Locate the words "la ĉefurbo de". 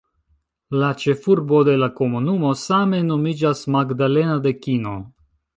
0.83-1.75